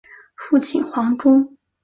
[0.35, 1.55] 父亲黄中。